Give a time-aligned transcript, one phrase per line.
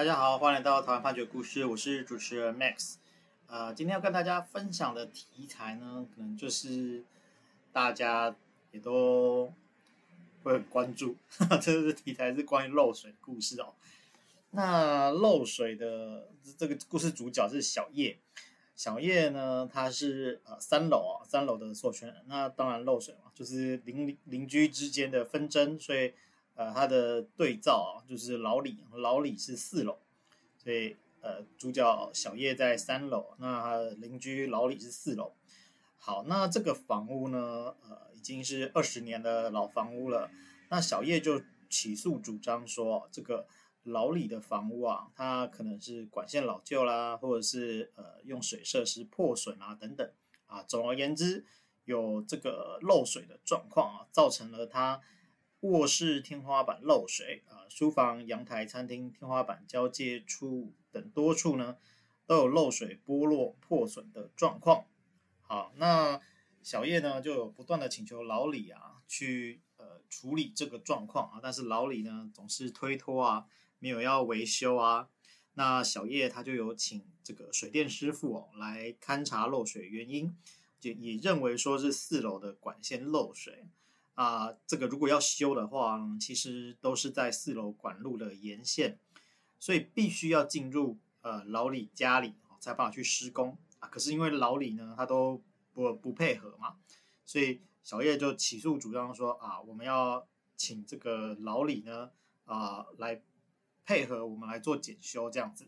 [0.00, 2.94] 大家好，欢迎来到台湾判决故事，我是主持人 Max。
[3.46, 7.04] 呃，今天要跟大家分享的题材呢，可能就是
[7.70, 8.34] 大家
[8.72, 9.52] 也都
[10.42, 11.16] 会很关注，
[11.60, 13.74] 这个题材是关于漏水故事哦。
[14.52, 18.16] 那漏水的这个故事主角是小叶，
[18.74, 22.24] 小叶呢，他是呃三楼啊，三楼的所有权人。
[22.26, 26.14] 那当然漏水嘛，就是邻邻居之间的纷争，所以。
[26.60, 29.96] 呃，他的对照啊，就是老李，老李是四楼，
[30.58, 35.32] 所以呃，主角小叶在三楼，那邻居老李是四楼。
[35.96, 40.30] 好，那这个房屋呢，呃，已经是二十年的老房屋了。
[40.68, 43.46] 那小叶就起诉主张说，这个
[43.84, 50.06] 老李的房屋啊，它可能是管线老旧啦，或者是呃用水设施破损啊等等
[50.44, 51.46] 啊，总而言之，
[51.86, 55.00] 有这个漏水的状况啊，造成了他。
[55.60, 61.76] 卧室天花板漏水啊，书房、阳台、餐厅天花板交界处等多处呢，
[62.26, 64.86] 都有漏水剥落破损的状况。
[65.42, 66.18] 好，那
[66.62, 73.46] 小叶呢就有不断的请求老李啊去呃处理这个状况啊，但是老李呢总是推脱啊，
[73.78, 75.08] 没有要维修啊。
[75.54, 80.34] 那小叶他就有请这个水电师傅哦来勘察漏水原因，
[80.78, 83.66] 就也认为说是四楼的管线漏水。
[84.20, 88.98] 啊，这个如果要修的话，其实都是在四楼管路的沿线，
[89.58, 93.88] 所以必须要进入呃老李家里才办法去施工啊。
[93.88, 96.76] 可是因为老李呢，他都不不配合嘛，
[97.24, 102.10] 所以小叶就起诉主张说啊，我们要请这个老李呢
[102.44, 103.22] 啊来
[103.86, 105.66] 配合我们来做检修这样子。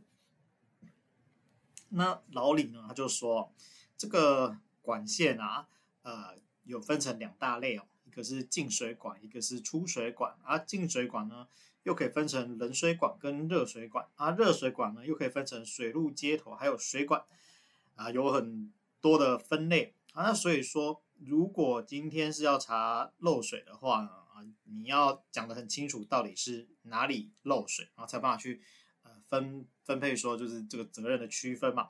[1.88, 3.50] 那老李呢，他就说
[3.96, 5.68] 这个管线啊，
[6.02, 7.86] 呃，有分成两大类哦。
[8.12, 10.36] 一个是进水管，一个是出水管。
[10.44, 11.48] 而、啊、进水管呢，
[11.82, 14.06] 又可以分成冷水管跟热水管。
[14.16, 17.24] 而、啊、热水管呢，又可以分成水路接头还有水管。
[17.94, 19.94] 啊，有很多的分类。
[20.12, 28.60] 啊，那所以说，如果今天是要查漏水的话呢，啊，你要讲得很清楚，到底是哪里漏水，然后才办法去
[29.04, 31.88] 呃分分配说就是这个责任的区分嘛。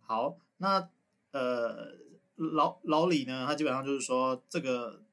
[0.00, 0.90] 好，那
[1.30, 1.96] 呃
[2.36, 5.07] 老老李呢，他基本上就是说这个。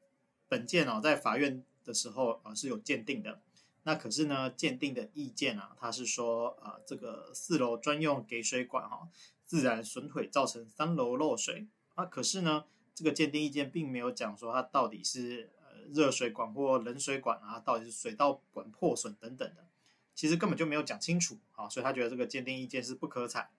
[0.47, 3.41] 本件哦，在法院的时候啊是有鉴定的，
[3.83, 9.07] 那可是呢，鉴定的意见啊，他是说啊，这个四楼专用给水管哈，
[9.43, 19.65] 自然损毁造成三楼漏水啊，可是呢，这个鉴定意见并没有讲说它到底是呃热水管或冷水管啊，到底是水道管破损等等的，
[20.13, 23.49] 其实根本就没有讲清楚啊，所以他觉得这个鉴定意见是不可采。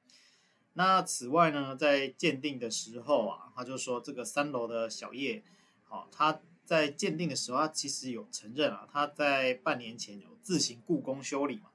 [0.74, 5.42] 那此外呢，在鉴定的时候啊，他就说这个三楼的小叶，
[5.84, 6.40] 好，他。
[6.66, 11.70] 在鉴定的时候，他其实有承认啊，他在半年前有自行故宫修理嘛，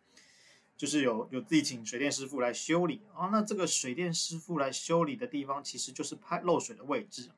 [0.76, 3.30] 就是有有自己请水电师傅来修理啊。
[3.32, 7.32] 那这个水电师傅来修理的地方，其实就是拍漏水的位置。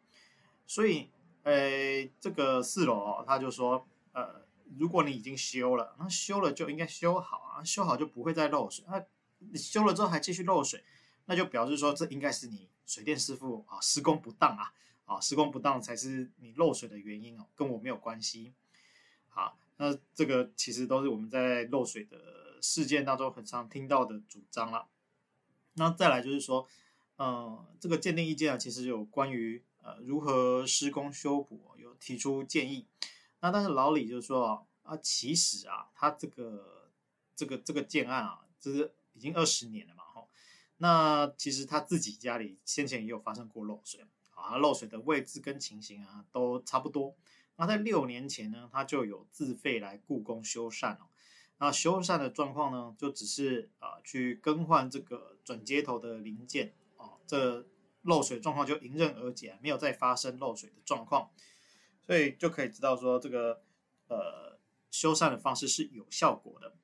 [0.65, 1.09] 所以，
[1.43, 4.41] 呃，这个四楼，他就说，呃，
[4.79, 8.83] 如果你已经修了，那修了就应该修好啊，修好就不会再漏水。
[8.89, 9.03] 那
[9.37, 10.83] 你修了之后还继续漏水，
[11.25, 14.73] 那就表示说这应该是你水电师傅啊施工不当啊。
[15.05, 18.53] 啊，施工不当才是你漏水的原因哦，跟我没有关系。
[19.27, 24.87] 好，那这个其实都是我们在漏水的事件当中很常听到的主张了。
[25.73, 26.67] 那再来就是说，
[27.17, 32.85] 嗯，这个鉴定意见啊，其实有关于呃如何施工修补有提出建议。
[33.41, 36.89] 那但是老李就说啊，其实啊，他这个
[37.35, 40.25] 这个这个建案啊，这是已经二十年了嘛，哈。
[40.77, 44.05] 那其实他自己家里先前也有发生过漏水。
[44.43, 47.15] 啊，漏水的位置跟情形啊都差不多。
[47.55, 51.07] 那在六年前呢，他就有自费来故宫修缮哦。
[51.59, 57.65] 那修缮的状况呢，就只是啊去更换这个转接头的零件哦，这
[58.01, 61.29] 漏水状况就迎刃而解，没有再发生漏水的状况。
[62.01, 63.61] 所以就可以知道说，这个
[64.09, 64.59] 呃
[64.91, 66.75] 修缮的方式是有效果的。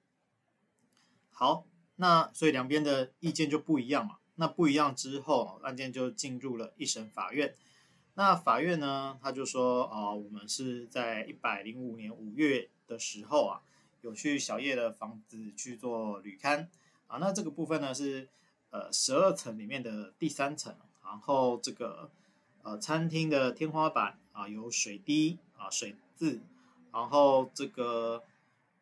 [1.30, 1.66] 好，
[1.98, 4.19] 那所以两边的意见就不一样嘛。
[4.40, 7.54] 那不一样之后，案件就进入了一审法院。
[8.14, 13.62] 那法院呢，他就说啊、我们是在一百零五年五月的时候啊，
[14.00, 16.68] 有去小叶的房子去做旅勘
[17.08, 17.18] 啊。
[17.18, 18.30] 那这个部分呢是
[18.70, 22.10] 呃十二层里面的第三层，然后这个
[22.64, 26.40] 呃餐厅的天花板啊有水滴啊水渍，
[26.94, 28.24] 然后这个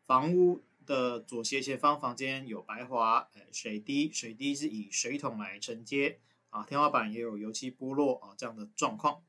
[0.06, 0.62] 房屋。
[0.88, 6.20] 的左斜前方房间有白华，哎，水滴，水滴是以水桶来承接
[6.50, 9.22] 啊，天花板也有油漆剥落啊这样的状况。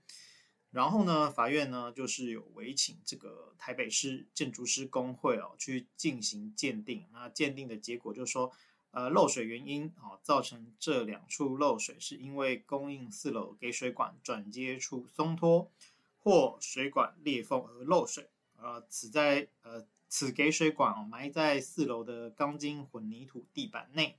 [0.71, 7.07] 然后呢，法院呢就是有委请这个台北市建筑师工会哦去进行鉴定。
[7.13, 8.53] 那鉴定的结果就是说，
[8.91, 15.71] 呃漏水原因啊，造成这两处漏水是因为供应四楼给水管转接处松脱
[16.19, 18.29] 或水管裂缝而漏水。
[18.61, 24.17] 呃，此在呃此给水管埋在四楼的钢筋混凝土地板内，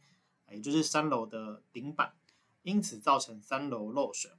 [0.52, 2.14] 也就是三楼的顶板，
[2.64, 4.32] 因此造成三楼漏水。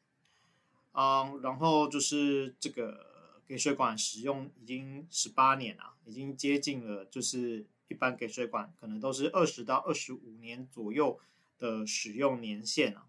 [0.92, 11.18] 嗯，然后就是这个给水管使用已经十八年了，已经接近了，就是一般给水管可能都是二十到二十五年左右
[11.58, 13.06] 的使用年限了，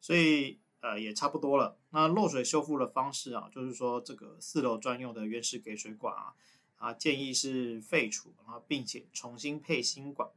[0.00, 1.78] 所以呃也差不多了。
[1.90, 6.34] 那漏水修复的方式啊，就是说这个四楼专用的原始给水管啊
[6.78, 10.28] 啊建议是废除，然后并且重新配新管。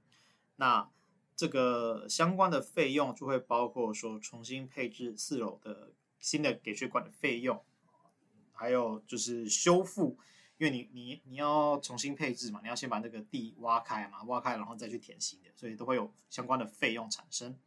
[0.58, 0.90] 那
[1.36, 5.94] 这个相关的费用就会包括说重新配置四楼的。
[6.24, 7.60] 新的给水管的费用，
[8.54, 10.20] 还有就是修复，
[10.60, 17.58] 因为你你你要重新配置嘛，你要先把那个地挖开嘛，挖开然后再去填新的，所以都会有相关的费用产生。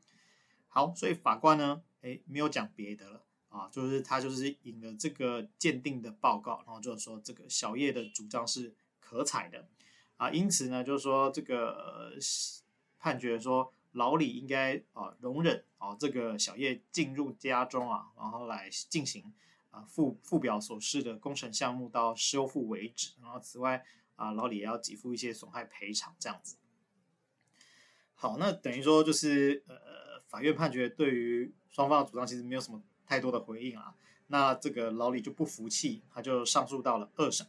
[0.69, 3.25] 好，所以法官呢，诶，没有讲别的了
[3.57, 9.69] 啊，就是他就是引了这个鉴定的报告，然后就是说这个小叶的主张是可采的
[10.17, 12.13] 啊，因此呢，就是说这个
[12.99, 13.73] 判决说。
[13.95, 19.33] 老李应该啊容忍啊这个小叶进入家中啊，然后来进行
[19.71, 23.13] 啊附附表所示的工程项目到修复为止。
[23.23, 23.85] 然后此外
[24.17, 26.57] 啊，老李也要给付一些损害赔偿这样子。
[28.17, 33.95] 好，那等于说就是呃法院判决对于双方的主张其实没有什么太多的回应啊。
[34.27, 37.47] 那这个老李就不服气，他就上诉到了二审。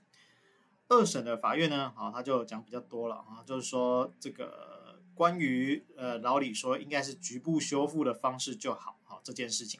[0.87, 4.83] 二审的法院呢，啊他就讲比较多了啊，就是说这个。
[5.15, 9.79] 关于呃老李说应该是局部修复的方式就好，好这件事情，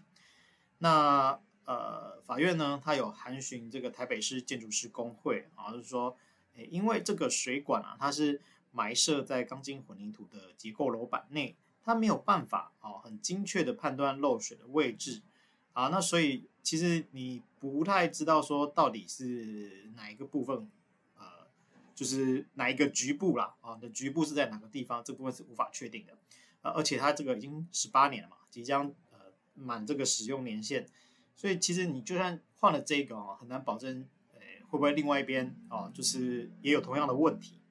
[0.78, 6.16] 那呃法院呢，他有函询这个台北市建筑师工会啊，就是说，
[6.54, 8.40] 诶，因为这个水管啊，它是
[8.72, 15.22] 埋设在钢筋混凝土的结构楼板内，它没有办法啊很精确的判断漏水的位置
[15.76, 20.68] 啊，那所以其实你不太知道说到底是哪一个部分。
[21.18, 21.24] 呃
[21.96, 26.18] 就是哪一个局部啦，啊，的局部是在哪个地方，这部分是无法确定的，
[26.62, 29.20] 呃，而且它这个已经十八年了嘛，即将呃
[29.54, 30.86] 满这个使用年限，
[31.38, 37.62] 所以其实你就算换了这个啊，很难保证，呃，会不会另外一边啊，就是也有同样的问题，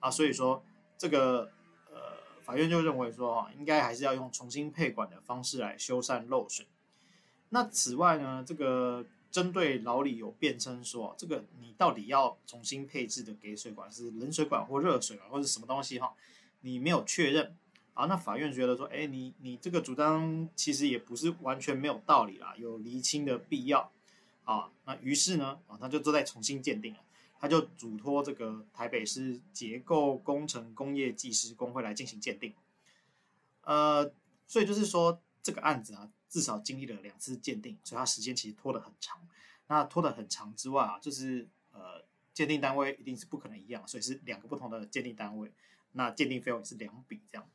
[0.00, 0.64] 啊，所以说
[0.98, 1.52] 这个
[1.92, 6.66] 呃法院就认为说啊，应该还是要用重新配管的方式来修缮漏水。
[7.50, 9.04] 那此外呢，这个。
[9.30, 16.12] 针对老李有辩称说，这个你到底要重新配置的给水管是冷水管或热水管或者什么东西哈？
[16.62, 17.54] 你没有确认
[17.94, 18.06] 啊？
[18.06, 23.92] 那法院觉得说，哎，你你这个主张其实也不是完全没有道理啦，有厘清的必要
[24.42, 24.72] 啊。
[24.84, 26.98] 那于是呢，啊，他就都在重新鉴定了，
[27.38, 32.52] 他就嘱托这个台北市结构工程工业技师工会来进行鉴定。
[33.62, 34.10] 呃，
[34.48, 36.10] 所以就是说这个案子啊。
[36.30, 39.20] 至少经历了两次鉴定，所以它时间其实拖得很长。
[39.66, 45.52] 那拖得很长之外啊，就是呃，鉴定单位一定是不可能一样，所以是两个不同的鉴定单位。
[45.92, 47.48] 那鉴定费用也是两笔这样。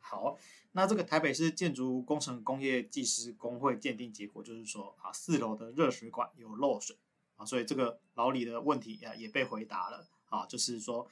[0.00, 0.38] 好，
[0.72, 6.96] 那这个台北市建筑工程工业技师工会鉴定结果就是说啊，四楼的热水管有漏水
[7.36, 11.08] 啊，所以这个老李的问题啊也被回答了啊，就是说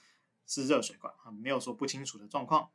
[0.47, 2.71] 是热水管啊，没有说不清楚的状况。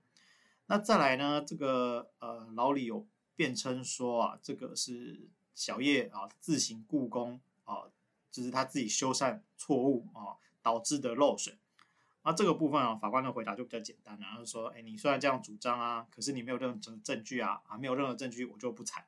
[0.65, 3.05] 那再来呢，这个呃老李有。
[3.39, 7.83] 辩称说啊，这个是小叶啊自行故工啊，
[8.29, 11.57] 就是他自己修缮错误啊导致的漏水。
[12.25, 19.07] 那这个部分啊，法官的回答就比较简单了，然后说，哎，你虽然这样主张啊，可是你没有任何证据啊，啊，没有任何证据，我就不采。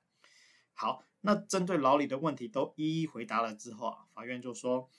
[0.72, 4.90] 好，那针对老李的问题都一一回答了之后啊，法院就说，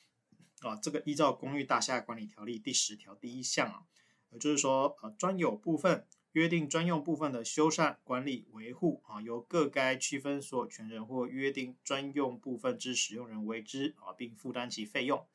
[0.60, 3.84] 啊，这个依照《公寓大厦管理条例》第十条第一项啊，
[4.28, 6.06] 也就是说，呃，专有部分。
[6.32, 15.26] 约定专用部分的修缮、管理、维护啊，由各该区分所有权人或约定专用部分之使用人为之啊，并负担其费用。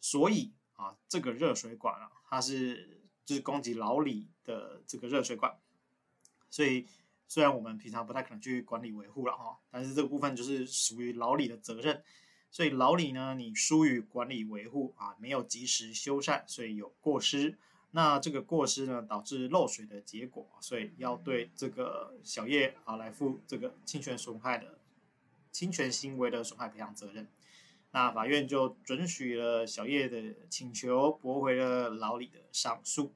[0.00, 5.56] 所以啊，这个热水管啊，它是就是供给老李的这个热水管。
[6.50, 6.86] 所以
[7.28, 12.02] 虽然我们平常不太可能去管理维护了哈，但是这个部分就是属于老李的责任。
[12.50, 17.56] 所以老李呢，你疏于管理维护啊，没有及时修缮，所以有过失。
[17.96, 24.80] 那这个过失呢，导致漏水的结果，所以要对这个小叶啊来负这个侵权损害的
[25.52, 27.28] 侵权行为的损害赔偿责任。
[27.92, 33.12] 那法院就准许了小叶的请求，驳回了老李的上诉。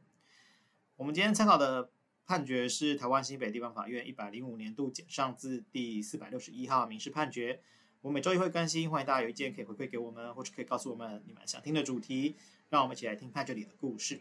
[0.95, 1.91] 我们今天参考的
[2.25, 7.61] 判决是台湾新北地方法院一百零五年度简上字第四百六十一号民事判决。
[8.01, 12.37] 我每周一会更新，欢迎大家有意见可以回馈给我们，或者可以告诉我们你们想听的主题，
[12.71, 14.21] 让我们一起来听判决里的故事。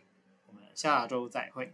[0.78, 1.74] 下周再会。